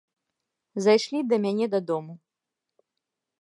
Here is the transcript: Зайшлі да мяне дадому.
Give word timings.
Зайшлі 0.85 1.19
да 1.33 1.39
мяне 1.45 1.65
дадому. 1.75 2.13